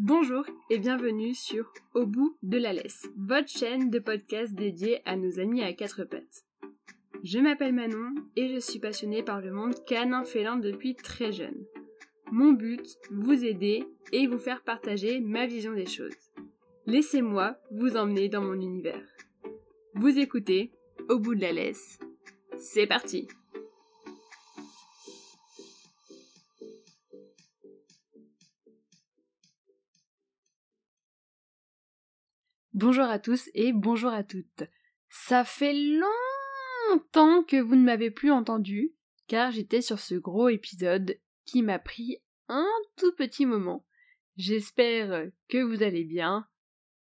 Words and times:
Bonjour 0.00 0.46
et 0.70 0.78
bienvenue 0.78 1.34
sur 1.34 1.72
Au 1.92 2.06
bout 2.06 2.36
de 2.44 2.56
la 2.56 2.72
laisse, 2.72 3.08
votre 3.16 3.48
chaîne 3.48 3.90
de 3.90 3.98
podcast 3.98 4.54
dédiée 4.54 5.00
à 5.04 5.16
nos 5.16 5.40
amis 5.40 5.60
à 5.60 5.72
quatre 5.72 6.04
pattes. 6.04 6.46
Je 7.24 7.40
m'appelle 7.40 7.74
Manon 7.74 8.14
et 8.36 8.48
je 8.48 8.60
suis 8.60 8.78
passionnée 8.78 9.24
par 9.24 9.40
le 9.40 9.50
monde 9.50 9.74
canin 9.86 10.22
félin 10.22 10.56
depuis 10.56 10.94
très 10.94 11.32
jeune. 11.32 11.64
Mon 12.30 12.52
but, 12.52 12.96
vous 13.10 13.44
aider 13.44 13.88
et 14.12 14.28
vous 14.28 14.38
faire 14.38 14.62
partager 14.62 15.18
ma 15.18 15.48
vision 15.48 15.74
des 15.74 15.86
choses. 15.86 16.14
Laissez-moi 16.86 17.56
vous 17.72 17.96
emmener 17.96 18.28
dans 18.28 18.42
mon 18.42 18.54
univers. 18.54 19.02
Vous 19.94 20.16
écoutez 20.16 20.70
Au 21.08 21.18
bout 21.18 21.34
de 21.34 21.40
la 21.40 21.50
laisse. 21.50 21.98
C'est 22.56 22.86
parti 22.86 23.26
Bonjour 32.80 33.06
à 33.06 33.18
tous 33.18 33.50
et 33.54 33.72
bonjour 33.72 34.12
à 34.12 34.22
toutes. 34.22 34.62
Ça 35.08 35.42
fait 35.42 35.74
longtemps 35.74 37.42
que 37.42 37.60
vous 37.60 37.74
ne 37.74 37.82
m'avez 37.82 38.12
plus 38.12 38.30
entendu, 38.30 38.92
car 39.26 39.50
j'étais 39.50 39.80
sur 39.80 39.98
ce 39.98 40.14
gros 40.14 40.48
épisode 40.48 41.18
qui 41.44 41.62
m'a 41.62 41.80
pris 41.80 42.18
un 42.46 42.68
tout 42.96 43.12
petit 43.16 43.46
moment. 43.46 43.84
J'espère 44.36 45.28
que 45.48 45.60
vous 45.60 45.82
allez 45.82 46.04
bien. 46.04 46.46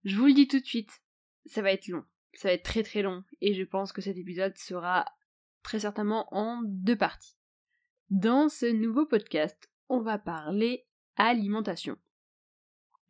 Je 0.03 0.15
vous 0.15 0.27
le 0.27 0.33
dis 0.33 0.47
tout 0.47 0.59
de 0.59 0.65
suite, 0.65 1.01
ça 1.47 1.63
va 1.63 1.71
être 1.71 1.87
long. 1.87 2.05
Ça 2.35 2.49
va 2.49 2.53
être 2.53 2.65
très 2.65 2.83
très 2.83 3.01
long 3.01 3.23
et 3.41 3.55
je 3.55 3.63
pense 3.63 3.91
que 3.91 4.01
cet 4.03 4.17
épisode 4.17 4.55
sera 4.55 5.07
très 5.63 5.79
certainement 5.79 6.27
en 6.35 6.61
deux 6.63 6.95
parties. 6.95 7.35
Dans 8.11 8.47
ce 8.47 8.67
nouveau 8.67 9.07
podcast, 9.07 9.71
on 9.89 10.01
va 10.01 10.19
parler 10.19 10.85
alimentation 11.15 11.97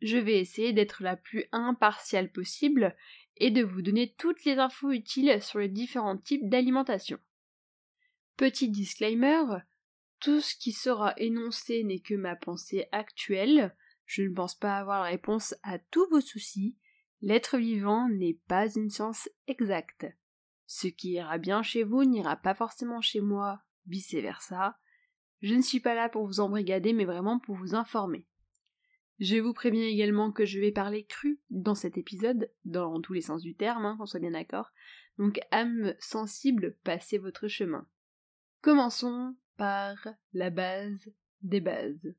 je 0.04 0.18
vais 0.18 0.38
essayer 0.38 0.74
d'être 0.74 1.02
la 1.02 1.16
plus 1.16 1.46
impartiale 1.50 2.30
possible 2.30 2.94
et 3.38 3.50
de 3.50 3.64
vous 3.64 3.80
donner 3.80 4.14
toutes 4.18 4.44
les 4.44 4.58
infos 4.58 4.90
utiles 4.90 5.40
sur 5.40 5.60
les 5.60 5.68
différents 5.68 6.18
types 6.18 6.46
d'alimentation. 6.46 7.18
Petit 8.36 8.68
disclaimer, 8.68 9.42
tout 10.20 10.40
ce 10.40 10.56
qui 10.56 10.72
sera 10.72 11.14
énoncé 11.16 11.84
n'est 11.84 12.00
que 12.00 12.14
ma 12.14 12.36
pensée 12.36 12.86
actuelle, 12.92 13.74
je 14.04 14.22
ne 14.22 14.34
pense 14.34 14.54
pas 14.54 14.76
avoir 14.76 15.04
la 15.04 15.08
réponse 15.08 15.54
à 15.62 15.78
tous 15.78 16.06
vos 16.10 16.20
soucis, 16.20 16.76
l'être 17.22 17.56
vivant 17.56 18.06
n'est 18.10 18.38
pas 18.46 18.68
une 18.74 18.90
science 18.90 19.30
exacte. 19.46 20.06
Ce 20.66 20.86
qui 20.86 21.12
ira 21.12 21.38
bien 21.38 21.62
chez 21.62 21.82
vous 21.82 22.04
n'ira 22.04 22.36
pas 22.36 22.54
forcément 22.54 23.00
chez 23.00 23.22
moi, 23.22 23.62
vice 23.86 24.12
versa. 24.12 24.76
Je 25.40 25.54
ne 25.54 25.62
suis 25.62 25.80
pas 25.80 25.94
là 25.94 26.10
pour 26.10 26.26
vous 26.26 26.40
embrigader 26.40 26.92
mais 26.92 27.06
vraiment 27.06 27.38
pour 27.38 27.56
vous 27.56 27.74
informer. 27.74 28.26
Je 29.20 29.36
vous 29.36 29.54
préviens 29.54 29.86
également 29.86 30.32
que 30.32 30.44
je 30.44 30.58
vais 30.58 30.72
parler 30.72 31.04
cru 31.04 31.40
dans 31.50 31.74
cet 31.74 31.96
épisode, 31.96 32.50
dans 32.64 33.00
tous 33.00 33.12
les 33.12 33.20
sens 33.20 33.42
du 33.42 33.54
terme, 33.54 33.86
hein, 33.86 33.96
qu'on 33.96 34.06
soit 34.06 34.20
bien 34.20 34.32
d'accord. 34.32 34.72
Donc 35.18 35.40
âme 35.52 35.94
sensible, 36.00 36.76
passez 36.82 37.18
votre 37.18 37.46
chemin. 37.46 37.86
Commençons 38.60 39.36
par 39.56 40.08
la 40.32 40.50
base 40.50 41.12
des 41.42 41.60
bases. 41.60 42.14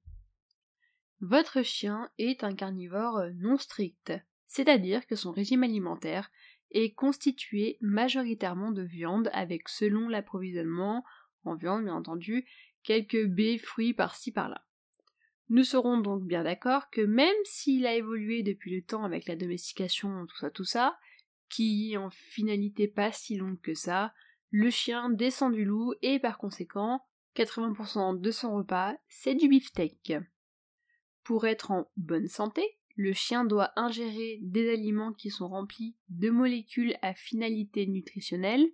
Votre 1.20 1.64
chien 1.64 2.10
est 2.18 2.44
un 2.44 2.56
carnivore 2.56 3.24
non 3.36 3.58
strict, 3.58 4.14
c'est-à-dire 4.48 5.06
que 5.08 5.16
son 5.16 5.31
régime 5.31 5.64
alimentaire 5.64 6.31
est 6.72 6.94
constitué 6.94 7.78
majoritairement 7.81 8.72
de 8.72 8.84
viande 8.84 9.30
avec 9.34 9.68
selon 9.69 10.08
l'approvisionnement 10.08 11.03
en 11.44 11.56
viande 11.56 11.84
bien 11.86 11.94
entendu 11.94 12.46
quelques 12.84 13.25
baies, 13.25 13.58
fruits 13.58 13.94
par-ci 13.94 14.31
par-là. 14.31 14.66
Nous 15.50 15.63
serons 15.63 16.00
donc 16.00 16.23
bien 16.23 16.44
d'accord 16.44 16.89
que 16.89 17.01
même 17.01 17.35
s'il 17.44 17.85
a 17.85 17.95
évolué 17.95 18.41
depuis 18.41 18.75
le 18.75 18.81
temps 18.81 19.03
avec 19.03 19.28
la 19.28 19.35
domestication, 19.35 20.25
tout 20.25 20.38
ça, 20.38 20.50
tout 20.50 20.63
ça, 20.63 20.97
qui 21.50 21.95
en 21.97 22.09
finalité 22.09 22.88
pas 22.88 23.11
si 23.11 23.35
longue 23.35 23.61
que 23.61 23.75
ça, 23.75 24.13
le 24.50 24.69
chien 24.69 25.09
descend 25.09 25.53
du 25.53 25.63
loup 25.63 25.94
et 26.01 26.19
par 26.19 26.38
conséquent, 26.38 27.01
80% 27.35 28.19
de 28.19 28.31
son 28.31 28.56
repas, 28.56 28.95
c'est 29.07 29.35
du 29.35 29.47
beefsteak. 29.47 30.13
Pour 31.23 31.45
être 31.45 31.72
en 31.72 31.91
bonne 31.97 32.27
santé, 32.27 32.63
le 32.95 33.13
chien 33.13 33.45
doit 33.45 33.72
ingérer 33.75 34.39
des 34.41 34.72
aliments 34.72 35.13
qui 35.13 35.29
sont 35.29 35.50
remplis 35.50 35.95
de 36.09 36.29
molécules 36.29 36.95
à 37.01 37.13
finalité 37.13 37.85
nutritionnelle, 37.88 38.66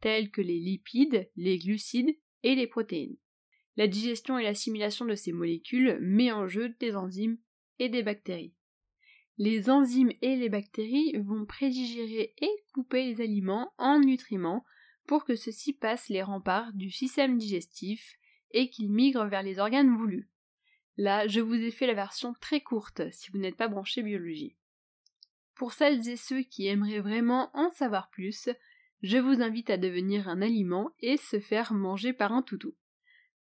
telles 0.00 0.30
que 0.30 0.40
les 0.40 0.58
lipides, 0.58 1.30
les 1.36 1.58
glucides 1.58 2.16
et 2.42 2.54
les 2.54 2.66
protéines. 2.66 3.16
La 3.80 3.88
digestion 3.88 4.36
et 4.36 4.42
l'assimilation 4.42 5.06
de 5.06 5.14
ces 5.14 5.32
molécules 5.32 5.96
met 6.02 6.30
en 6.30 6.46
jeu 6.46 6.68
des 6.80 6.96
enzymes 6.96 7.38
et 7.78 7.88
des 7.88 8.02
bactéries. 8.02 8.52
Les 9.38 9.70
enzymes 9.70 10.12
et 10.20 10.36
les 10.36 10.50
bactéries 10.50 11.16
vont 11.16 11.46
prédigérer 11.46 12.34
et 12.42 12.50
couper 12.74 13.06
les 13.06 13.22
aliments 13.22 13.72
en 13.78 13.98
nutriments 13.98 14.66
pour 15.06 15.24
que 15.24 15.34
ceux-ci 15.34 15.72
passent 15.72 16.10
les 16.10 16.22
remparts 16.22 16.74
du 16.74 16.90
système 16.90 17.38
digestif 17.38 18.18
et 18.50 18.68
qu'ils 18.68 18.92
migrent 18.92 19.24
vers 19.24 19.42
les 19.42 19.58
organes 19.58 19.96
voulus. 19.96 20.28
Là, 20.98 21.26
je 21.26 21.40
vous 21.40 21.54
ai 21.54 21.70
fait 21.70 21.86
la 21.86 21.94
version 21.94 22.34
très 22.38 22.60
courte 22.60 23.10
si 23.12 23.30
vous 23.30 23.38
n'êtes 23.38 23.56
pas 23.56 23.68
branché 23.68 24.02
biologie. 24.02 24.56
Pour 25.54 25.72
celles 25.72 26.06
et 26.06 26.16
ceux 26.16 26.42
qui 26.42 26.66
aimeraient 26.66 27.00
vraiment 27.00 27.48
en 27.54 27.70
savoir 27.70 28.10
plus, 28.10 28.50
je 29.00 29.16
vous 29.16 29.40
invite 29.40 29.70
à 29.70 29.78
devenir 29.78 30.28
un 30.28 30.42
aliment 30.42 30.90
et 30.98 31.16
se 31.16 31.40
faire 31.40 31.72
manger 31.72 32.12
par 32.12 32.34
un 32.34 32.42
toutou. 32.42 32.74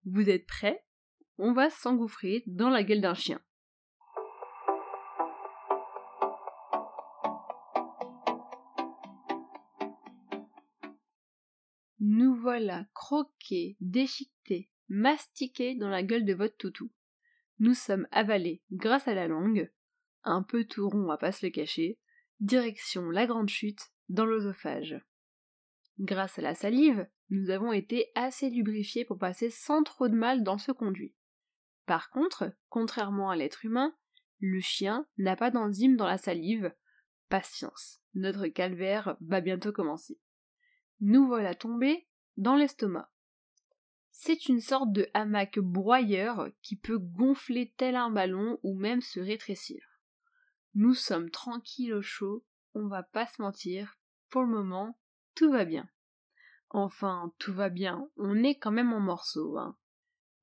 Vous 0.09 0.31
êtes 0.31 0.47
prêts? 0.47 0.84
On 1.37 1.53
va 1.53 1.69
s'engouffrer 1.69 2.44
dans 2.47 2.71
la 2.71 2.84
gueule 2.84 3.00
d'un 3.00 3.15
chien. 3.15 3.41
Nous 11.99 12.37
voilà 12.37 12.87
croqués, 12.94 13.77
déchiquetés, 13.81 14.71
mastiqués 14.89 15.75
dans 15.75 15.89
la 15.89 16.05
gueule 16.05 16.25
de 16.25 16.34
votre 16.34 16.56
toutou. 16.56 16.93
Nous 17.59 17.75
sommes 17.75 18.06
avalés 18.12 18.62
grâce 18.71 19.09
à 19.09 19.15
la 19.15 19.27
langue, 19.27 19.73
un 20.23 20.44
peu 20.44 20.65
tout 20.65 20.88
rond 20.88 21.11
à 21.11 21.19
pas 21.19 21.33
se 21.33 21.44
le 21.44 21.50
cacher, 21.50 21.99
direction 22.38 23.11
la 23.11 23.27
grande 23.27 23.49
chute 23.49 23.91
dans 24.09 24.25
l'osophage. 24.25 25.05
Grâce 25.99 26.38
à 26.38 26.43
la 26.43 26.55
salive, 26.55 27.09
nous 27.31 27.50
avons 27.50 27.72
été 27.72 28.10
assez 28.14 28.50
lubrifiés 28.50 29.04
pour 29.04 29.19
passer 29.19 29.50
sans 29.50 29.82
trop 29.82 30.09
de 30.09 30.14
mal 30.14 30.42
dans 30.42 30.59
ce 30.59 30.72
conduit. 30.72 31.14
Par 31.87 32.10
contre, 32.10 32.53
contrairement 32.69 33.31
à 33.31 33.37
l'être 33.37 33.64
humain, 33.64 33.94
le 34.41 34.60
chien 34.60 35.06
n'a 35.19 35.37
pas 35.37 35.50
d'enzyme 35.50 35.97
dans 35.97 36.06
la 36.06 36.19
salive. 36.19 36.72
Patience, 37.28 38.00
notre 38.14 38.47
calvaire 38.47 39.16
va 39.20 39.41
bientôt 39.41 39.72
commencer. 39.72 40.19
Nous 41.00 41.26
voilà 41.26 41.54
tombés 41.54 42.06
dans 42.37 42.56
l'estomac. 42.56 43.10
C'est 44.10 44.48
une 44.48 44.60
sorte 44.60 44.93
de 44.93 45.08
hamac 45.12 45.58
broyeur 45.58 46.48
qui 46.62 46.76
peut 46.76 46.98
gonfler 46.98 47.75
tel 47.76 47.97
un 47.97 48.10
ballon 48.10 48.58
ou 48.62 48.75
même 48.75 49.03
se 49.03 49.20
rétrécir. 49.20 49.82
Nous 50.75 50.94
sommes 50.94 51.31
tranquilles 51.31 51.94
au 51.94 52.03
chaud, 52.03 52.44
on 52.75 52.88
va 52.88 53.03
pas 53.03 53.26
se 53.26 53.43
mentir, 53.43 53.98
pour 54.31 54.43
le 54.43 54.48
moment, 54.48 54.98
tout 55.34 55.50
va 55.50 55.64
bien. 55.64 55.88
Enfin, 56.78 57.32
tout 57.38 57.54
va 57.54 57.70
bien, 57.70 58.06
on 58.19 58.44
est 58.44 58.59
quand 58.59 58.70
même 58.70 58.92
en 58.92 59.00
morceaux, 59.00 59.56
hein. 59.56 59.78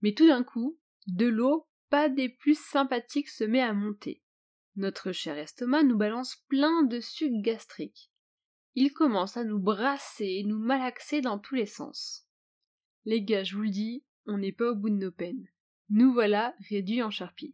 Mais 0.02 0.16
tout 0.16 0.26
d'un 0.26 0.44
coup, 0.44 0.80
de 1.06 1.28
l'eau, 1.28 1.68
pas 1.92 2.10
des 2.10 2.28
plus 2.28 2.60
sympathiques, 2.60 3.30
se 3.30 3.44
met 3.44 3.62
à 3.62 3.72
monter. 3.72 4.24
Notre 4.76 5.12
cher 5.12 5.38
estomac 5.38 5.84
nous 5.84 5.96
balance 5.96 6.38
plein 6.48 6.82
de 6.82 7.00
sucs 7.00 7.44
gastriques. 7.44 8.10
Il 8.74 8.94
commence 8.94 9.38
à 9.38 9.44
nous 9.44 9.60
brasser 9.60 10.26
et 10.26 10.44
nous 10.44 10.58
malaxer 10.58 11.22
dans 11.22 11.38
tous 11.38 11.54
les 11.54 11.68
sens. 11.68 12.28
Les 13.06 13.22
gars, 13.22 13.44
je 13.44 13.56
vous 13.56 13.62
le 13.62 13.70
dis, 13.70 14.04
on 14.26 14.40
n'est 14.40 14.52
pas 14.52 14.72
au 14.72 14.76
bout 14.76 14.90
de 14.90 14.96
nos 14.96 15.12
peines. 15.12 15.48
Nous 15.92 16.14
voilà 16.14 16.56
réduits 16.68 17.04
en 17.04 17.12
charpie. 17.12 17.54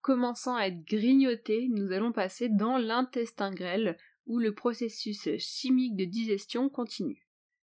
Commençant 0.00 0.56
à 0.56 0.66
être 0.66 0.84
grignotés, 0.84 1.68
nous 1.70 1.92
allons 1.92 2.10
passer 2.10 2.48
dans 2.48 2.76
l'intestin 2.76 3.52
grêle, 3.52 3.96
où 4.26 4.40
le 4.40 4.52
processus 4.52 5.28
chimique 5.38 5.94
de 5.94 6.06
digestion 6.06 6.68
continue. 6.68 7.23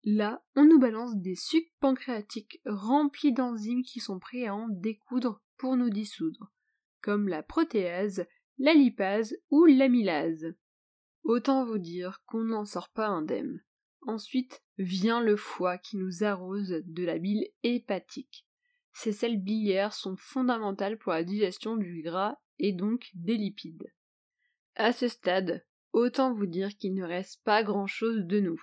Là, 0.08 0.40
on 0.54 0.64
nous 0.64 0.78
balance 0.78 1.16
des 1.16 1.34
sucs 1.34 1.72
pancréatiques 1.80 2.60
remplis 2.64 3.32
d'enzymes 3.32 3.82
qui 3.82 3.98
sont 3.98 4.20
prêts 4.20 4.46
à 4.46 4.54
en 4.54 4.68
découdre 4.68 5.42
pour 5.56 5.76
nous 5.76 5.90
dissoudre, 5.90 6.52
comme 7.00 7.26
la 7.26 7.42
protéase, 7.42 8.24
la 8.58 8.72
lipase 8.72 9.36
ou 9.50 9.64
l'amylase. 9.64 10.54
Autant 11.24 11.64
vous 11.64 11.78
dire 11.78 12.22
qu'on 12.24 12.44
n'en 12.44 12.64
sort 12.64 12.88
pas 12.90 13.08
indemne. 13.08 13.60
Ensuite 14.02 14.62
vient 14.78 15.20
le 15.20 15.34
foie 15.34 15.76
qui 15.76 15.96
nous 15.96 16.22
arrose 16.22 16.84
de 16.86 17.04
la 17.04 17.18
bile 17.18 17.48
hépatique. 17.64 18.46
Ces 18.92 19.10
sels 19.10 19.42
biliaires 19.42 19.92
sont 19.92 20.16
fondamentales 20.16 20.98
pour 20.98 21.10
la 21.10 21.24
digestion 21.24 21.76
du 21.76 22.02
gras 22.02 22.36
et 22.60 22.72
donc 22.72 23.10
des 23.14 23.36
lipides. 23.36 23.92
À 24.76 24.92
ce 24.92 25.08
stade, 25.08 25.66
autant 25.92 26.32
vous 26.32 26.46
dire 26.46 26.76
qu'il 26.76 26.94
ne 26.94 27.04
reste 27.04 27.42
pas 27.42 27.64
grand 27.64 27.88
chose 27.88 28.24
de 28.24 28.38
nous. 28.38 28.62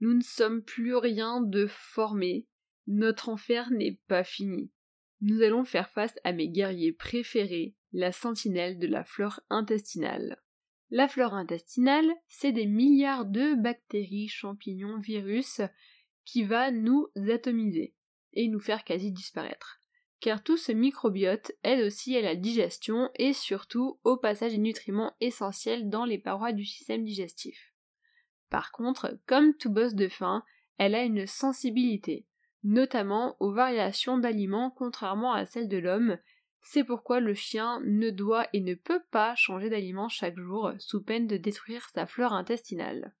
Nous 0.00 0.14
ne 0.14 0.22
sommes 0.22 0.62
plus 0.62 0.94
rien 0.94 1.40
de 1.40 1.66
formé. 1.66 2.46
Notre 2.86 3.28
enfer 3.28 3.70
n'est 3.70 3.98
pas 4.08 4.24
fini. 4.24 4.70
Nous 5.22 5.42
allons 5.42 5.64
faire 5.64 5.88
face 5.88 6.14
à 6.24 6.32
mes 6.32 6.48
guerriers 6.48 6.92
préférés, 6.92 7.74
la 7.92 8.12
sentinelle 8.12 8.78
de 8.78 8.86
la 8.86 9.04
flore 9.04 9.40
intestinale. 9.48 10.38
La 10.90 11.08
flore 11.08 11.34
intestinale, 11.34 12.08
c'est 12.28 12.52
des 12.52 12.66
milliards 12.66 13.24
de 13.24 13.54
bactéries, 13.54 14.28
champignons, 14.28 14.98
virus 15.00 15.60
qui 16.24 16.44
va 16.44 16.70
nous 16.70 17.08
atomiser 17.28 17.94
et 18.34 18.48
nous 18.48 18.60
faire 18.60 18.84
quasi 18.84 19.10
disparaître. 19.10 19.80
Car 20.20 20.42
tout 20.42 20.56
ce 20.56 20.72
microbiote 20.72 21.52
aide 21.62 21.84
aussi 21.84 22.16
à 22.16 22.20
la 22.20 22.36
digestion 22.36 23.10
et 23.16 23.32
surtout 23.32 23.98
au 24.04 24.16
passage 24.16 24.52
des 24.52 24.58
nutriments 24.58 25.14
essentiels 25.20 25.88
dans 25.88 26.04
les 26.04 26.18
parois 26.18 26.52
du 26.52 26.64
système 26.64 27.04
digestif. 27.04 27.72
Par 28.50 28.72
contre, 28.72 29.18
comme 29.26 29.54
tout 29.54 29.70
boss 29.70 29.94
de 29.94 30.08
faim, 30.08 30.44
elle 30.78 30.94
a 30.94 31.02
une 31.02 31.26
sensibilité, 31.26 32.26
notamment 32.62 33.36
aux 33.40 33.52
variations 33.52 34.18
d'aliments 34.18 34.70
contrairement 34.70 35.32
à 35.32 35.46
celle 35.46 35.68
de 35.68 35.78
l'homme, 35.78 36.18
c'est 36.62 36.84
pourquoi 36.84 37.20
le 37.20 37.34
chien 37.34 37.80
ne 37.84 38.10
doit 38.10 38.48
et 38.52 38.60
ne 38.60 38.74
peut 38.74 39.02
pas 39.10 39.36
changer 39.36 39.70
d'aliment 39.70 40.08
chaque 40.08 40.38
jour 40.38 40.72
sous 40.78 41.00
peine 41.02 41.28
de 41.28 41.36
détruire 41.36 41.88
sa 41.94 42.06
flore 42.06 42.32
intestinale. 42.32 43.14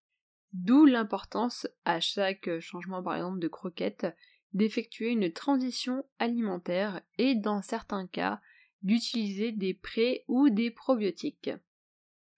D'où 0.52 0.84
l'importance, 0.84 1.68
à 1.84 2.00
chaque 2.00 2.58
changement 2.58 3.02
par 3.02 3.14
exemple 3.14 3.38
de 3.38 3.48
croquette, 3.48 4.06
d'effectuer 4.52 5.10
une 5.10 5.32
transition 5.32 6.04
alimentaire 6.18 7.02
et 7.18 7.34
dans 7.34 7.62
certains 7.62 8.06
cas 8.06 8.40
d'utiliser 8.82 9.52
des 9.52 9.74
pré 9.74 10.24
ou 10.28 10.50
des 10.50 10.70
probiotiques. 10.70 11.50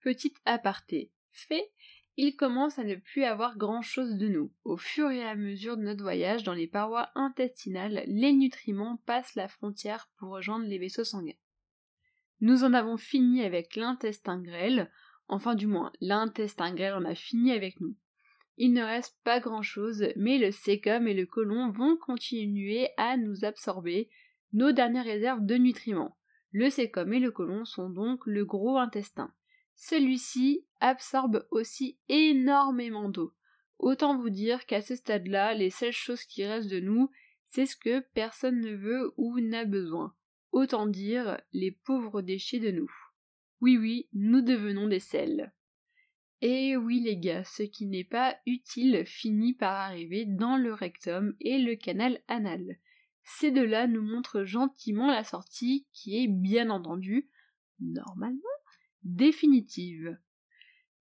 Petite 0.01 0.37
aparté, 0.45 1.11
fait 1.31 1.71
il 2.21 2.35
commence 2.35 2.77
à 2.77 2.83
ne 2.83 2.95
plus 2.95 3.23
avoir 3.23 3.57
grand-chose 3.57 4.17
de 4.17 4.27
nous. 4.27 4.51
Au 4.65 4.75
fur 4.75 5.09
et 5.09 5.23
à 5.23 5.35
mesure 5.35 5.77
de 5.77 5.83
notre 5.83 6.03
voyage 6.03 6.43
dans 6.43 6.53
les 6.53 6.67
parois 6.67 7.07
intestinales, 7.15 8.03
les 8.07 8.33
nutriments 8.33 9.01
passent 9.05 9.35
la 9.35 9.47
frontière 9.47 10.09
pour 10.17 10.31
rejoindre 10.31 10.65
les 10.65 10.77
vaisseaux 10.77 11.05
sanguins. 11.05 11.39
Nous 12.41 12.65
en 12.65 12.73
avons 12.73 12.97
fini 12.97 13.41
avec 13.41 13.77
l'intestin 13.77 14.41
grêle, 14.41 14.91
enfin 15.29 15.55
du 15.55 15.65
moins 15.65 15.93
l'intestin 16.01 16.75
grêle 16.75 16.93
en 16.93 17.05
a 17.05 17.15
fini 17.15 17.53
avec 17.53 17.79
nous. 17.79 17.95
Il 18.57 18.73
ne 18.73 18.83
reste 18.83 19.17
pas 19.23 19.39
grand-chose, 19.39 20.05
mais 20.17 20.39
le 20.39 20.51
sécum 20.51 21.07
et 21.07 21.13
le 21.13 21.25
côlon 21.25 21.71
vont 21.71 21.95
continuer 21.95 22.89
à 22.97 23.15
nous 23.15 23.45
absorber 23.45 24.09
nos 24.51 24.73
dernières 24.73 25.05
réserves 25.05 25.45
de 25.45 25.55
nutriments. 25.55 26.17
Le 26.51 26.69
sécum 26.69 27.13
et 27.13 27.19
le 27.19 27.31
côlon 27.31 27.63
sont 27.63 27.89
donc 27.89 28.25
le 28.25 28.43
gros 28.43 28.77
intestin. 28.77 29.33
Celui-ci 29.81 30.65
absorbe 30.81 31.47
aussi 31.51 31.97
énormément 32.09 33.07
d'eau. 33.07 33.33
Autant 33.77 34.17
vous 34.17 34.29
dire 34.29 34.65
qu'à 34.65 34.81
ce 34.81 34.93
stade-là, 34.93 35.53
les 35.53 35.69
seules 35.69 35.93
choses 35.93 36.25
qui 36.25 36.45
restent 36.45 36.69
de 36.69 36.81
nous, 36.81 37.09
c'est 37.47 37.65
ce 37.65 37.77
que 37.77 38.01
personne 38.13 38.59
ne 38.59 38.75
veut 38.75 39.13
ou 39.15 39.39
n'a 39.39 39.63
besoin. 39.63 40.13
Autant 40.51 40.85
dire 40.85 41.39
les 41.53 41.71
pauvres 41.71 42.21
déchets 42.21 42.59
de 42.59 42.71
nous. 42.71 42.91
Oui 43.61 43.77
oui, 43.77 44.09
nous 44.11 44.41
devenons 44.41 44.89
des 44.89 44.99
sels. 44.99 45.53
Et 46.41 46.75
oui 46.75 46.99
les 46.99 47.17
gars, 47.17 47.45
ce 47.45 47.63
qui 47.63 47.85
n'est 47.85 48.03
pas 48.03 48.37
utile 48.45 49.05
finit 49.05 49.53
par 49.53 49.75
arriver 49.75 50.25
dans 50.25 50.57
le 50.57 50.73
rectum 50.73 51.37
et 51.39 51.57
le 51.57 51.77
canal 51.77 52.21
anal. 52.27 52.77
Ces 53.23 53.51
deux-là 53.51 53.87
nous 53.87 54.03
montrent 54.03 54.43
gentiment 54.43 55.07
la 55.07 55.23
sortie 55.23 55.87
qui 55.93 56.21
est 56.21 56.27
bien 56.27 56.69
entendu, 56.69 57.29
normalement, 57.79 58.41
définitive. 59.03 60.17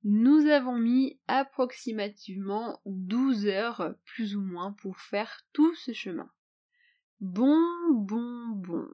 Nous 0.05 0.47
avons 0.47 0.79
mis 0.79 1.19
approximativement 1.27 2.81
12 2.87 3.47
heures 3.47 3.95
plus 4.05 4.37
ou 4.37 4.41
moins 4.41 4.73
pour 4.73 4.99
faire 4.99 5.43
tout 5.53 5.75
ce 5.75 5.93
chemin. 5.93 6.31
Bon, 7.21 7.61
bon, 7.93 8.49
bon. 8.55 8.87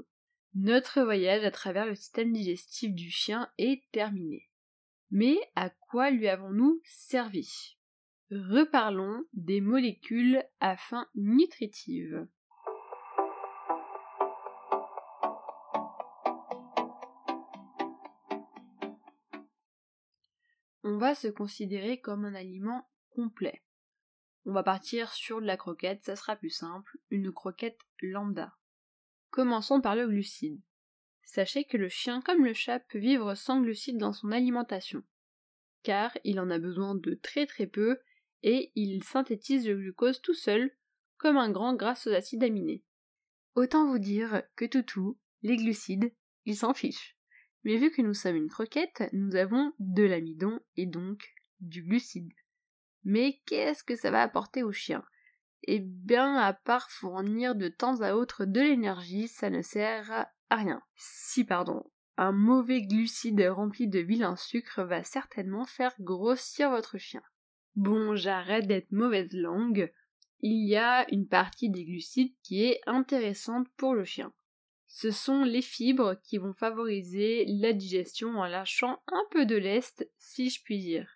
Notre 0.54 1.02
voyage 1.02 1.44
à 1.44 1.50
travers 1.50 1.84
le 1.84 1.94
système 1.94 2.32
digestif 2.32 2.94
du 2.94 3.10
chien 3.10 3.50
est 3.58 3.82
terminé. 3.92 4.48
Mais 5.10 5.38
à 5.56 5.68
quoi 5.68 6.10
lui 6.10 6.28
avons-nous 6.28 6.80
servi? 6.84 7.76
Reparlons 8.30 9.24
des 9.34 9.60
molécules 9.60 10.42
à 10.60 10.76
fin 10.76 11.06
nutritive. 11.14 12.26
On 20.94 20.98
va 20.98 21.16
se 21.16 21.26
considérer 21.26 22.00
comme 22.00 22.24
un 22.24 22.36
aliment 22.36 22.88
complet. 23.10 23.64
On 24.44 24.52
va 24.52 24.62
partir 24.62 25.12
sur 25.12 25.40
de 25.40 25.46
la 25.46 25.56
croquette, 25.56 26.04
ça 26.04 26.14
sera 26.14 26.36
plus 26.36 26.50
simple, 26.50 26.98
une 27.10 27.32
croquette 27.32 27.80
lambda. 28.00 28.54
Commençons 29.30 29.80
par 29.80 29.96
le 29.96 30.06
glucide. 30.06 30.60
Sachez 31.24 31.64
que 31.64 31.76
le 31.76 31.88
chien 31.88 32.20
comme 32.20 32.44
le 32.44 32.54
chat 32.54 32.78
peut 32.78 33.00
vivre 33.00 33.34
sans 33.34 33.60
glucides 33.60 33.98
dans 33.98 34.12
son 34.12 34.30
alimentation, 34.30 35.02
car 35.82 36.16
il 36.22 36.38
en 36.38 36.48
a 36.48 36.60
besoin 36.60 36.94
de 36.94 37.14
très 37.14 37.46
très 37.46 37.66
peu 37.66 37.98
et 38.44 38.70
il 38.76 39.02
synthétise 39.02 39.66
le 39.66 39.74
glucose 39.74 40.20
tout 40.20 40.34
seul, 40.34 40.70
comme 41.16 41.38
un 41.38 41.50
grand 41.50 41.74
grâce 41.74 42.06
aux 42.06 42.12
acides 42.12 42.44
aminés. 42.44 42.84
Autant 43.56 43.88
vous 43.88 43.98
dire 43.98 44.44
que 44.54 44.64
toutou, 44.64 45.18
les 45.42 45.56
glucides, 45.56 46.14
il 46.44 46.56
s'en 46.56 46.72
fiche. 46.72 47.13
Mais 47.64 47.78
vu 47.78 47.90
que 47.90 48.02
nous 48.02 48.14
sommes 48.14 48.36
une 48.36 48.50
croquette, 48.50 49.08
nous 49.12 49.36
avons 49.36 49.72
de 49.78 50.02
l'amidon 50.02 50.60
et 50.76 50.86
donc 50.86 51.34
du 51.60 51.82
glucide. 51.82 52.32
Mais 53.04 53.40
qu'est-ce 53.46 53.82
que 53.82 53.96
ça 53.96 54.10
va 54.10 54.22
apporter 54.22 54.62
au 54.62 54.72
chien? 54.72 55.02
Eh 55.62 55.80
bien, 55.80 56.36
à 56.36 56.52
part 56.52 56.90
fournir 56.90 57.54
de 57.54 57.68
temps 57.68 58.02
à 58.02 58.14
autre 58.14 58.44
de 58.44 58.60
l'énergie, 58.60 59.28
ça 59.28 59.48
ne 59.48 59.62
sert 59.62 60.10
à 60.50 60.56
rien. 60.56 60.82
Si, 60.96 61.44
pardon, 61.44 61.90
un 62.18 62.32
mauvais 62.32 62.82
glucide 62.82 63.40
rempli 63.40 63.88
de 63.88 63.98
vilain 63.98 64.36
sucre 64.36 64.82
va 64.82 65.02
certainement 65.02 65.64
faire 65.64 65.94
grossir 66.00 66.70
votre 66.70 66.98
chien. 66.98 67.22
Bon, 67.76 68.14
j'arrête 68.14 68.66
d'être 68.66 68.92
mauvaise 68.92 69.32
langue. 69.32 69.90
Il 70.40 70.68
y 70.68 70.76
a 70.76 71.10
une 71.10 71.26
partie 71.26 71.70
des 71.70 71.84
glucides 71.84 72.34
qui 72.42 72.64
est 72.64 72.80
intéressante 72.86 73.66
pour 73.76 73.94
le 73.94 74.04
chien 74.04 74.32
ce 74.94 75.10
sont 75.10 75.42
les 75.42 75.60
fibres 75.60 76.14
qui 76.22 76.38
vont 76.38 76.52
favoriser 76.52 77.46
la 77.46 77.72
digestion 77.72 78.38
en 78.38 78.46
lâchant 78.46 79.02
un 79.08 79.24
peu 79.32 79.44
de 79.44 79.56
lest, 79.56 80.08
si 80.18 80.50
je 80.50 80.62
puis 80.62 80.78
dire. 80.78 81.10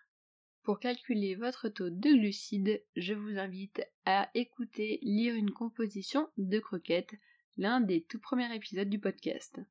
Pour 0.63 0.81
calculer 0.81 1.35
votre 1.35 1.69
taux 1.69 1.89
de 1.89 2.09
glucides, 2.09 2.83
je 2.97 3.13
vous 3.13 3.39
invite 3.39 3.81
à 4.03 4.29
écouter 4.33 4.99
lire 5.01 5.33
une 5.33 5.51
composition 5.51 6.27
de 6.37 6.59
croquettes, 6.59 7.15
l'un 7.55 7.79
des 7.79 8.03
tout 8.03 8.19
premiers 8.19 8.53
épisodes 8.53 8.89
du 8.89 8.99
podcast. 8.99 9.61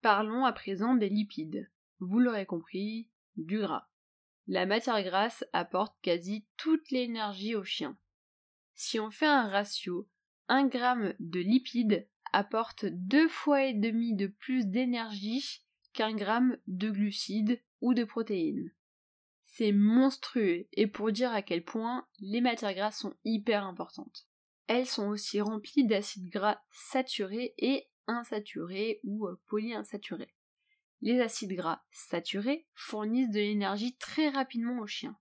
Parlons 0.00 0.44
à 0.44 0.52
présent 0.52 0.96
des 0.96 1.08
lipides. 1.08 1.70
Vous 2.00 2.18
l'aurez 2.18 2.44
compris, 2.44 3.08
du 3.36 3.60
gras. 3.60 3.88
La 4.48 4.66
matière 4.66 5.00
grasse 5.04 5.44
apporte 5.52 5.94
quasi 6.02 6.44
toute 6.56 6.90
l'énergie 6.90 7.54
au 7.54 7.62
chien. 7.62 7.96
Si 8.74 8.98
on 8.98 9.12
fait 9.12 9.26
un 9.26 9.46
ratio 9.46 10.08
1 10.48 10.70
g 10.70 11.14
de 11.20 11.38
lipides 11.38 12.08
apporte 12.32 12.86
deux 12.86 13.28
fois 13.28 13.64
et 13.64 13.74
demi 13.74 14.14
de 14.14 14.26
plus 14.26 14.66
d'énergie 14.66 15.62
qu'un 15.92 16.14
gramme 16.14 16.56
de 16.66 16.90
glucides 16.90 17.60
ou 17.80 17.94
de 17.94 18.04
protéines. 18.04 18.72
C'est 19.44 19.72
monstrueux 19.72 20.66
et 20.72 20.86
pour 20.86 21.12
dire 21.12 21.32
à 21.32 21.42
quel 21.42 21.62
point 21.62 22.06
les 22.20 22.40
matières 22.40 22.74
grasses 22.74 23.00
sont 23.00 23.14
hyper 23.24 23.66
importantes. 23.66 24.26
Elles 24.66 24.86
sont 24.86 25.08
aussi 25.08 25.40
remplies 25.40 25.86
d'acides 25.86 26.30
gras 26.30 26.60
saturés 26.70 27.54
et 27.58 27.88
insaturés 28.06 29.00
ou 29.04 29.26
euh, 29.26 29.38
polyinsaturés. 29.48 30.34
Les 31.02 31.20
acides 31.20 31.52
gras 31.52 31.82
saturés 31.90 32.66
fournissent 32.74 33.30
de 33.30 33.40
l'énergie 33.40 33.96
très 33.96 34.30
rapidement 34.30 34.80
aux 34.80 34.86
chiens. 34.86 35.18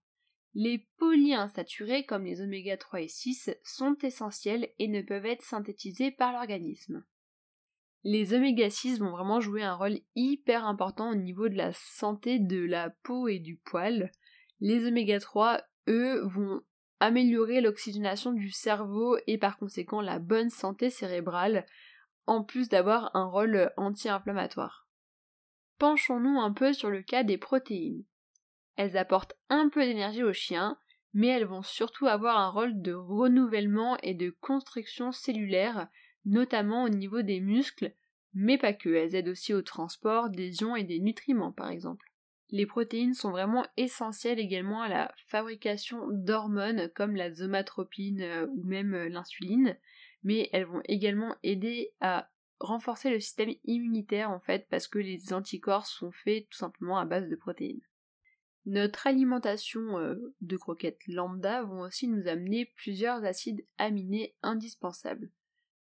Les 0.53 0.85
polyinsaturés, 0.97 2.05
comme 2.05 2.25
les 2.25 2.41
oméga 2.41 2.75
3 2.75 3.01
et 3.01 3.07
6, 3.07 3.51
sont 3.63 3.95
essentiels 4.01 4.69
et 4.79 4.89
ne 4.89 5.01
peuvent 5.01 5.25
être 5.25 5.43
synthétisés 5.43 6.11
par 6.11 6.33
l'organisme. 6.33 7.05
Les 8.03 8.33
oméga 8.33 8.69
6 8.69 8.99
vont 8.99 9.11
vraiment 9.11 9.39
jouer 9.39 9.63
un 9.63 9.75
rôle 9.75 9.99
hyper 10.15 10.65
important 10.65 11.11
au 11.11 11.15
niveau 11.15 11.47
de 11.47 11.55
la 11.55 11.71
santé 11.73 12.39
de 12.39 12.65
la 12.65 12.89
peau 12.89 13.27
et 13.27 13.39
du 13.39 13.57
poil. 13.57 14.11
Les 14.59 14.85
oméga 14.87 15.19
3, 15.19 15.61
eux, 15.87 16.21
vont 16.25 16.61
améliorer 16.99 17.61
l'oxygénation 17.61 18.31
du 18.31 18.51
cerveau 18.51 19.17
et 19.27 19.37
par 19.37 19.57
conséquent 19.57 20.01
la 20.01 20.19
bonne 20.19 20.49
santé 20.49 20.89
cérébrale, 20.89 21.65
en 22.27 22.43
plus 22.43 22.69
d'avoir 22.69 23.15
un 23.15 23.25
rôle 23.25 23.71
anti-inflammatoire. 23.77 24.87
Penchons-nous 25.79 26.39
un 26.39 26.53
peu 26.53 26.73
sur 26.73 26.89
le 26.89 27.01
cas 27.01 27.23
des 27.23 27.37
protéines. 27.37 28.03
Elles 28.75 28.97
apportent 28.97 29.35
un 29.49 29.69
peu 29.69 29.85
d'énergie 29.85 30.23
aux 30.23 30.33
chiens, 30.33 30.77
mais 31.13 31.27
elles 31.27 31.45
vont 31.45 31.61
surtout 31.61 32.07
avoir 32.07 32.37
un 32.37 32.49
rôle 32.49 32.81
de 32.81 32.93
renouvellement 32.93 33.97
et 34.01 34.13
de 34.13 34.29
construction 34.29 35.11
cellulaire, 35.11 35.87
notamment 36.25 36.83
au 36.83 36.89
niveau 36.89 37.21
des 37.21 37.39
muscles, 37.39 37.93
mais 38.33 38.57
pas 38.57 38.73
que, 38.73 38.89
elles 38.89 39.15
aident 39.15 39.29
aussi 39.29 39.53
au 39.53 39.61
transport 39.61 40.29
des 40.29 40.61
ions 40.61 40.75
et 40.75 40.83
des 40.83 40.99
nutriments 40.99 41.51
par 41.51 41.69
exemple. 41.69 42.07
Les 42.49 42.65
protéines 42.65 43.13
sont 43.13 43.31
vraiment 43.31 43.65
essentielles 43.77 44.39
également 44.39 44.81
à 44.81 44.89
la 44.89 45.13
fabrication 45.27 46.07
d'hormones 46.11 46.89
comme 46.95 47.15
la 47.15 47.31
zomatropine 47.31 48.21
euh, 48.21 48.47
ou 48.47 48.63
même 48.63 48.93
euh, 48.93 49.09
l'insuline, 49.09 49.77
mais 50.23 50.49
elles 50.51 50.65
vont 50.65 50.81
également 50.85 51.35
aider 51.43 51.93
à 52.01 52.29
renforcer 52.59 53.09
le 53.09 53.19
système 53.19 53.53
immunitaire 53.63 54.29
en 54.29 54.39
fait 54.39 54.67
parce 54.69 54.87
que 54.87 54.99
les 54.99 55.33
anticorps 55.33 55.87
sont 55.87 56.11
faits 56.11 56.47
tout 56.49 56.57
simplement 56.57 56.99
à 56.99 57.05
base 57.05 57.27
de 57.29 57.35
protéines. 57.35 57.81
Notre 58.65 59.07
alimentation 59.07 59.97
euh, 59.97 60.33
de 60.41 60.57
croquettes 60.57 61.07
lambda 61.07 61.63
vont 61.63 61.81
aussi 61.81 62.07
nous 62.07 62.27
amener 62.27 62.71
plusieurs 62.75 63.23
acides 63.23 63.65
aminés 63.77 64.35
indispensables 64.43 65.31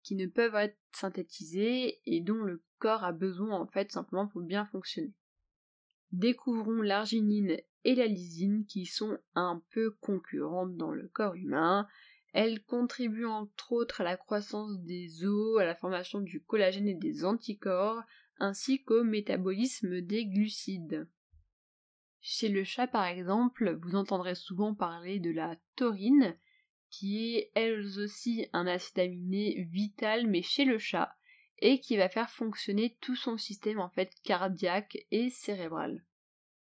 qui 0.02 0.14
ne 0.14 0.26
peuvent 0.26 0.54
être 0.54 0.78
synthétisés 0.92 2.00
et 2.06 2.20
dont 2.20 2.42
le 2.42 2.62
corps 2.78 3.04
a 3.04 3.12
besoin 3.12 3.60
en 3.60 3.66
fait 3.66 3.92
simplement 3.92 4.26
pour 4.26 4.42
bien 4.42 4.64
fonctionner. 4.64 5.12
Découvrons 6.12 6.80
l'arginine 6.80 7.58
et 7.84 7.94
la 7.94 8.06
lysine 8.06 8.64
qui 8.64 8.86
sont 8.86 9.18
un 9.34 9.62
peu 9.70 9.90
concurrentes 10.00 10.76
dans 10.76 10.92
le 10.92 11.08
corps 11.08 11.34
humain. 11.34 11.86
Elles 12.32 12.62
contribuent 12.64 13.26
entre 13.26 13.72
autres 13.72 14.00
à 14.00 14.04
la 14.04 14.16
croissance 14.16 14.80
des 14.80 15.24
os, 15.24 15.60
à 15.60 15.64
la 15.64 15.74
formation 15.74 16.20
du 16.20 16.40
collagène 16.40 16.88
et 16.88 16.94
des 16.94 17.24
anticorps, 17.24 18.02
ainsi 18.38 18.82
qu'au 18.84 19.04
métabolisme 19.04 20.00
des 20.00 20.26
glucides. 20.26 21.06
Chez 22.30 22.50
le 22.50 22.62
chat 22.62 22.86
par 22.86 23.06
exemple, 23.06 23.78
vous 23.80 23.94
entendrez 23.94 24.34
souvent 24.34 24.74
parler 24.74 25.18
de 25.18 25.30
la 25.30 25.56
taurine, 25.76 26.36
qui 26.90 27.34
est 27.34 27.50
elle 27.54 27.80
aussi 27.98 28.46
un 28.52 28.66
acide 28.66 28.98
aminé 28.98 29.66
vital 29.70 30.26
mais 30.26 30.42
chez 30.42 30.66
le 30.66 30.76
chat, 30.76 31.16
et 31.56 31.80
qui 31.80 31.96
va 31.96 32.10
faire 32.10 32.28
fonctionner 32.28 32.98
tout 33.00 33.16
son 33.16 33.38
système 33.38 33.80
en 33.80 33.88
fait 33.88 34.12
cardiaque 34.24 34.98
et 35.10 35.30
cérébral. 35.30 36.04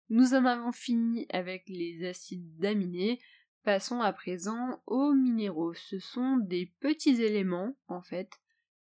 Nous 0.09 0.33
en 0.33 0.45
avons 0.45 0.71
fini 0.71 1.27
avec 1.29 1.65
les 1.67 2.03
acides 2.03 2.65
aminés, 2.65 3.21
passons 3.61 4.01
à 4.01 4.11
présent 4.11 4.81
aux 4.87 5.13
minéraux. 5.13 5.75
Ce 5.75 5.99
sont 5.99 6.37
des 6.37 6.73
petits 6.79 7.21
éléments 7.21 7.77
en 7.87 8.01
fait 8.01 8.31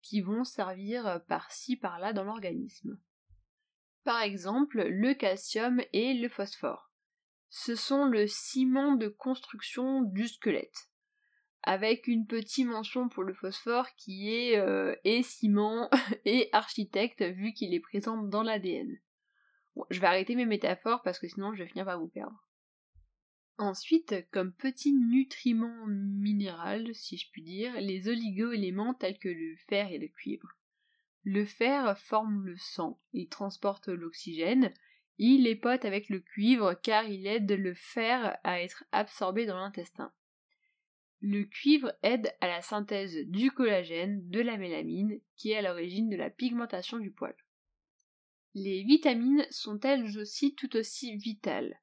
qui 0.03 0.21
vont 0.21 0.43
servir 0.43 1.19
par-ci 1.27 1.77
par-là 1.77 2.13
dans 2.13 2.25
l'organisme. 2.25 2.99
Par 4.09 4.23
exemple, 4.23 4.81
le 4.81 5.13
calcium 5.13 5.83
et 5.93 6.15
le 6.15 6.29
phosphore. 6.29 6.89
Ce 7.51 7.75
sont 7.75 8.05
le 8.05 8.25
ciment 8.25 8.95
de 8.95 9.07
construction 9.07 10.01
du 10.01 10.27
squelette 10.27 10.89
avec 11.61 12.07
une 12.07 12.25
petite 12.25 12.65
mention 12.65 13.07
pour 13.07 13.21
le 13.21 13.35
phosphore 13.35 13.85
qui 13.97 14.33
est 14.33 14.57
euh, 14.57 14.95
et 15.03 15.21
ciment 15.21 15.91
et 16.25 16.49
architecte 16.53 17.21
vu 17.21 17.53
qu'il 17.53 17.75
est 17.75 17.79
présent 17.79 18.17
dans 18.17 18.41
l'ADN. 18.41 18.97
Je 19.91 19.99
vais 19.99 20.07
arrêter 20.07 20.33
mes 20.33 20.47
métaphores 20.47 21.03
parce 21.03 21.19
que 21.19 21.27
sinon 21.27 21.53
je 21.53 21.61
vais 21.61 21.69
finir 21.69 21.85
par 21.85 21.99
vous 21.99 22.07
perdre. 22.07 22.43
Ensuite, 23.59 24.27
comme 24.31 24.53
petit 24.53 24.91
nutriment 24.91 25.85
minéral, 25.85 26.95
si 26.95 27.17
je 27.17 27.29
puis 27.29 27.43
dire, 27.43 27.79
les 27.79 28.09
oligo-éléments 28.09 28.95
tels 28.95 29.19
que 29.19 29.29
le 29.29 29.55
fer 29.67 29.91
et 29.91 29.99
le 29.99 30.07
cuivre. 30.07 30.58
Le 31.31 31.45
fer 31.45 31.95
forme 31.95 32.43
le 32.43 32.57
sang, 32.57 32.99
il 33.13 33.29
transporte 33.29 33.87
l'oxygène, 33.87 34.73
il 35.19 35.45
est 35.45 35.55
pote 35.55 35.85
avec 35.85 36.09
le 36.09 36.21
cuivre 36.21 36.73
car 36.73 37.07
il 37.07 37.27
aide 37.27 37.51
le 37.51 37.75
fer 37.75 38.35
à 38.43 38.63
être 38.63 38.83
absorbé 38.91 39.45
dans 39.45 39.59
l'intestin. 39.59 40.11
Le 41.21 41.43
cuivre 41.43 41.93
aide 42.01 42.33
à 42.41 42.47
la 42.47 42.63
synthèse 42.63 43.15
du 43.27 43.51
collagène, 43.51 44.27
de 44.31 44.39
la 44.39 44.57
mélamine, 44.57 45.21
qui 45.35 45.51
est 45.51 45.57
à 45.57 45.61
l'origine 45.61 46.09
de 46.09 46.15
la 46.15 46.31
pigmentation 46.31 46.97
du 46.97 47.11
poil. 47.11 47.35
Les 48.55 48.81
vitamines 48.81 49.45
sont 49.51 49.79
elles 49.81 50.17
aussi 50.17 50.55
tout 50.55 50.75
aussi 50.77 51.15
vitales. 51.15 51.79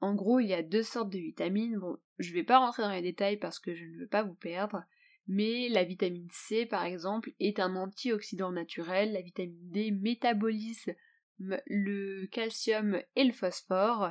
En 0.00 0.16
gros, 0.16 0.40
il 0.40 0.48
y 0.48 0.54
a 0.54 0.64
deux 0.64 0.82
sortes 0.82 1.12
de 1.12 1.18
vitamines. 1.18 1.78
Bon, 1.78 1.96
je 2.18 2.34
vais 2.34 2.42
pas 2.42 2.58
rentrer 2.58 2.82
dans 2.82 2.90
les 2.90 3.02
détails 3.02 3.36
parce 3.36 3.60
que 3.60 3.72
je 3.72 3.84
ne 3.84 3.98
veux 4.00 4.08
pas 4.08 4.24
vous 4.24 4.34
perdre, 4.34 4.82
mais 5.30 5.68
la 5.68 5.84
vitamine 5.84 6.26
C, 6.32 6.66
par 6.66 6.82
exemple, 6.84 7.32
est 7.38 7.60
un 7.60 7.76
antioxydant 7.76 8.50
naturel. 8.50 9.12
La 9.12 9.22
vitamine 9.22 9.70
D 9.70 9.92
métabolise 9.92 10.92
le 11.38 12.26
calcium 12.26 13.00
et 13.14 13.22
le 13.22 13.32
phosphore, 13.32 14.10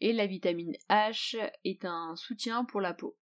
et 0.00 0.12
la 0.12 0.28
vitamine 0.28 0.76
H 0.88 1.36
est 1.64 1.84
un 1.84 2.14
soutien 2.14 2.64
pour 2.64 2.80
la 2.80 2.94
peau. 2.94 3.18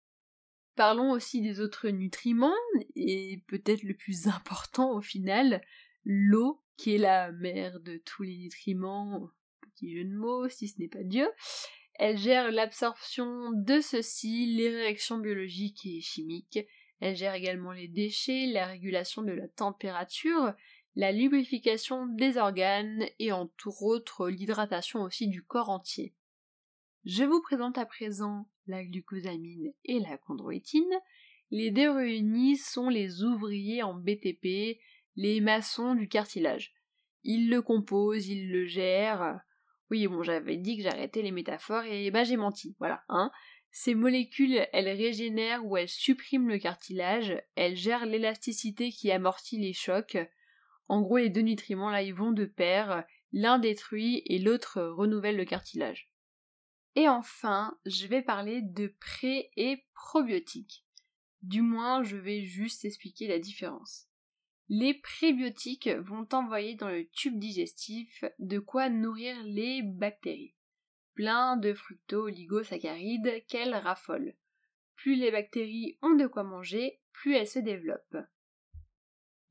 Parlons 0.75 1.11
aussi 1.11 1.41
des 1.41 1.59
autres 1.59 1.89
nutriments, 1.89 2.55
et 2.95 3.43
peut-être 3.47 3.83
le 3.83 3.93
plus 3.93 4.27
important 4.27 4.95
au 4.95 5.01
final, 5.01 5.61
l'eau, 6.05 6.63
qui 6.77 6.95
est 6.95 6.97
la 6.97 7.33
mère 7.33 7.81
de 7.81 7.97
tous 8.05 8.23
les 8.23 8.37
nutriments, 8.37 9.29
petit 9.59 9.93
jeu 9.93 10.05
de 10.05 10.15
mots, 10.15 10.47
si 10.47 10.69
ce 10.69 10.79
n'est 10.79 10.87
pas 10.87 11.03
Dieu. 11.03 11.27
Elle 11.95 12.17
gère 12.17 12.51
l'absorption 12.51 13.51
de 13.51 13.81
ceux-ci, 13.81 14.45
les 14.45 14.69
réactions 14.69 15.17
biologiques 15.17 15.85
et 15.85 15.99
chimiques. 15.99 16.65
Elle 17.03 17.17
gère 17.17 17.33
également 17.33 17.73
les 17.73 17.89
déchets, 17.89 18.45
la 18.45 18.65
régulation 18.65 19.23
de 19.23 19.33
la 19.33 19.49
température, 19.49 20.53
la 20.95 21.11
lubrification 21.11 22.07
des 22.07 22.37
organes 22.37 23.03
et 23.19 23.33
entre 23.33 23.83
autres 23.83 24.29
l'hydratation 24.29 25.01
aussi 25.01 25.27
du 25.27 25.43
corps 25.43 25.69
entier. 25.69 26.13
Je 27.03 27.25
vous 27.25 27.41
présente 27.41 27.77
à 27.77 27.85
présent 27.85 28.47
la 28.67 28.85
glucosamine 28.85 29.73
et 29.83 29.99
la 29.99 30.17
chondroïtine. 30.17 30.97
Les 31.51 31.71
deux 31.71 31.91
réunis 31.91 32.55
sont 32.55 32.87
les 32.87 33.21
ouvriers 33.21 33.83
en 33.83 33.95
BTP, 33.95 34.79
les 35.17 35.41
maçons 35.41 35.95
du 35.95 36.07
cartilage. 36.07 36.73
Ils 37.25 37.49
le 37.49 37.61
composent, 37.61 38.29
ils 38.29 38.49
le 38.49 38.65
gèrent. 38.65 39.41
Oui, 39.91 40.07
bon, 40.07 40.23
j'avais 40.23 40.55
dit 40.55 40.77
que 40.77 40.83
j'arrêtais 40.83 41.21
les 41.21 41.31
métaphores 41.31 41.83
et 41.83 42.11
bah 42.11 42.23
j'ai 42.23 42.37
menti, 42.37 42.77
voilà, 42.79 43.03
hein. 43.09 43.29
Ces 43.75 43.95
molécules, 43.95 44.67
elles 44.71 44.87
régénèrent 44.87 45.65
ou 45.65 45.77
elles 45.77 45.89
suppriment 45.89 46.47
le 46.47 46.59
cartilage, 46.59 47.41
elles 47.55 47.75
gèrent 47.75 48.05
l'élasticité 48.05 48.91
qui 48.91 49.11
amortit 49.11 49.57
les 49.57 49.73
chocs. 49.73 50.19
En 50.87 51.01
gros, 51.01 51.17
les 51.17 51.31
deux 51.31 51.41
nutriments 51.41 51.89
là, 51.89 52.03
ils 52.03 52.13
vont 52.13 52.31
de 52.31 52.45
pair, 52.45 53.03
l'un 53.31 53.57
détruit 53.57 54.21
et 54.27 54.37
l'autre 54.37 54.79
renouvelle 54.79 55.37
le 55.37 55.45
cartilage. 55.45 56.11
Et 56.95 57.09
enfin, 57.09 57.75
je 57.87 58.05
vais 58.05 58.21
parler 58.21 58.61
de 58.61 58.95
pré 58.99 59.49
et 59.57 59.83
probiotiques. 59.95 60.85
Du 61.41 61.63
moins, 61.63 62.03
je 62.03 62.15
vais 62.15 62.41
juste 62.41 62.85
expliquer 62.85 63.27
la 63.27 63.39
différence. 63.39 64.07
Les 64.69 64.93
prébiotiques 64.93 65.89
vont 65.89 66.27
envoyer 66.31 66.75
dans 66.75 66.89
le 66.89 67.09
tube 67.09 67.39
digestif 67.39 68.23
de 68.37 68.59
quoi 68.59 68.89
nourrir 68.89 69.35
les 69.45 69.81
bactéries. 69.81 70.53
Plein 71.15 71.57
de 71.57 71.73
fructo-oligosaccharides 71.73 73.45
qu'elles 73.47 73.75
raffolent. 73.75 74.35
Plus 74.95 75.15
les 75.15 75.31
bactéries 75.31 75.97
ont 76.01 76.15
de 76.15 76.27
quoi 76.27 76.43
manger, 76.43 76.99
plus 77.11 77.35
elles 77.35 77.47
se 77.47 77.59
développent. 77.59 78.17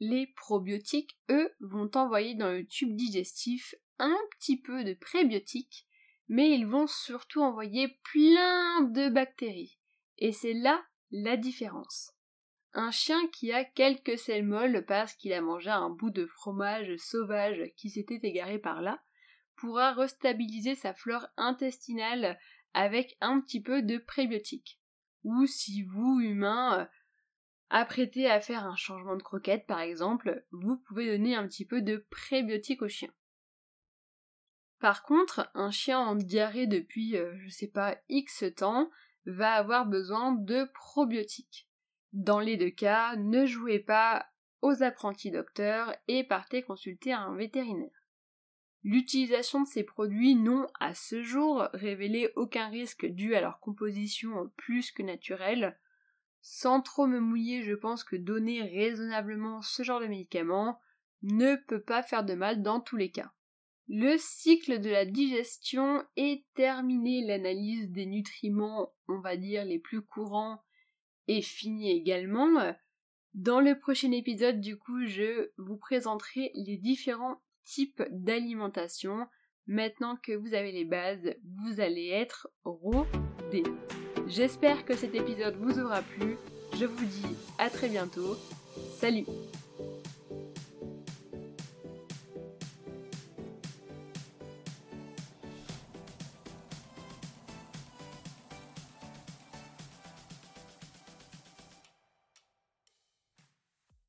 Les 0.01 0.27
probiotiques, 0.37 1.19
eux, 1.31 1.53
vont 1.61 1.91
envoyer 1.95 2.35
dans 2.35 2.51
le 2.51 2.67
tube 2.67 2.97
digestif 2.97 3.75
un 3.99 4.19
petit 4.39 4.61
peu 4.61 4.83
de 4.83 4.95
prébiotiques 4.95 5.87
mais 6.33 6.51
ils 6.51 6.67
vont 6.67 6.87
surtout 6.87 7.43
envoyer 7.43 7.89
plein 8.05 8.81
de 8.81 9.11
bactéries. 9.11 9.79
Et 10.17 10.33
c'est 10.33 10.55
là 10.55 10.83
la 11.11 11.37
différence. 11.37 12.13
Un 12.73 12.91
chien 12.91 13.29
qui 13.29 13.53
a 13.53 13.65
quelques 13.65 14.19
selles 14.19 14.47
molles 14.47 14.85
parce 14.87 15.13
qu'il 15.15 15.35
a 15.35 15.43
mangé 15.43 15.69
un 15.69 15.91
bout 15.91 16.09
de 16.09 16.25
fromage 16.25 16.97
sauvage 16.97 17.71
qui 17.77 17.91
s'était 17.91 18.21
égaré 18.23 18.59
par 18.59 18.81
là, 18.81 19.03
pourra 19.57 19.93
restabiliser 19.93 20.75
sa 20.75 20.95
flore 20.95 21.29
intestinale 21.37 22.39
avec 22.75 23.17
un 23.21 23.41
petit 23.41 23.61
peu 23.61 23.83
de 23.83 23.99
prébiotiques. 23.99 24.81
Ou 25.25 25.47
si 25.47 25.83
vous, 25.83 26.21
humains, 26.21 26.89
apprêtez 27.71 28.31
à 28.31 28.41
faire 28.41 28.65
un 28.65 28.77
changement 28.77 29.17
de 29.17 29.23
croquette 29.23 29.67
par 29.67 29.81
exemple, 29.81 30.45
vous 30.51 30.77
pouvez 30.77 31.07
donner 31.07 31.37
un 31.37 31.47
petit 31.47 31.65
peu 31.65 31.83
de 31.83 32.07
prébiotiques 32.11 32.83
au 32.83 32.89
chien. 32.89 33.13
Par 34.79 35.05
contre, 35.05 35.49
un 35.55 35.71
chien 35.71 36.01
en 36.01 36.17
diarrhée 36.17 36.67
depuis, 36.67 37.17
euh, 37.17 37.33
je 37.39 37.49
sais 37.51 37.69
pas, 37.69 37.97
X 38.09 38.45
temps, 38.57 38.91
va 39.27 39.53
avoir 39.53 39.87
besoin 39.87 40.33
de 40.33 40.65
probiotiques. 40.75 41.69
Dans 42.13 42.41
les 42.41 42.57
deux 42.57 42.71
cas, 42.71 43.15
ne 43.15 43.47
jouez 43.47 43.79
pas 43.79 44.27
aux 44.61 44.83
apprentis 44.83 45.31
docteurs 45.31 45.95
et 46.09 46.25
partez 46.25 46.63
consulter 46.63 47.13
un 47.13 47.35
vétérinaire. 47.37 48.02
L'utilisation 48.85 49.63
de 49.63 49.69
ces 49.69 49.85
produits 49.85 50.35
n'ont 50.35 50.67
à 50.81 50.95
ce 50.95 51.23
jour 51.23 51.69
révélé 51.73 52.31
aucun 52.35 52.69
risque 52.69 53.07
dû 53.07 53.35
à 53.35 53.41
leur 53.41 53.61
composition 53.61 54.51
plus 54.57 54.91
que 54.91 55.03
naturelle. 55.03 55.79
Sans 56.41 56.81
trop 56.81 57.07
me 57.07 57.21
mouiller, 57.21 57.63
je 57.63 57.75
pense 57.75 58.03
que 58.03 58.17
donner 58.17 58.63
raisonnablement 58.63 59.63
ce 59.63 59.85
genre 59.85 60.01
de 60.01 60.07
médicaments 60.07 60.81
ne 61.23 61.55
peut 61.55 61.81
pas 61.81 62.03
faire 62.03 62.25
de 62.25 62.35
mal 62.35 62.63
dans 62.63 62.81
tous 62.81 62.97
les 62.97 63.13
cas. 63.13 63.33
Le 63.89 64.17
cycle 64.19 64.81
de 64.81 64.91
la 64.91 65.05
digestion 65.05 66.05
est 66.17 66.45
terminé, 66.55 67.25
l'analyse 67.25 67.91
des 67.91 68.07
nutriments, 68.07 68.93
on 69.07 69.21
va 69.21 69.37
dire, 69.37 69.65
les 69.65 69.79
plus 69.79 70.03
courants 70.03 70.63
est 71.29 71.43
finie 71.43 71.91
également. 71.91 72.75
Dans 73.35 73.61
le 73.61 73.79
prochain 73.79 74.11
épisode, 74.11 74.61
du 74.61 74.77
coup, 74.77 75.05
je 75.05 75.51
vous 75.59 75.77
présenterai 75.77 76.51
les 76.55 76.77
différents 76.77 77.41
types 77.65 78.03
d'alimentation. 78.11 79.27
Maintenant 79.67 80.17
que 80.17 80.33
vous 80.33 80.55
avez 80.55 80.73
les 80.73 80.85
bases, 80.85 81.35
vous 81.45 81.81
allez 81.81 82.09
être 82.09 82.49
rodés. 82.65 83.65
J'espère 84.27 84.85
que 84.85 84.97
cet 84.97 85.15
épisode 85.15 85.57
vous 85.57 85.79
aura 85.79 86.03
plu. 86.03 86.37
Je 86.79 86.87
vous 86.87 87.05
dis 87.05 87.37
à 87.59 87.71
très 87.71 87.89
bientôt. 87.89 88.37
Salut 88.99 89.27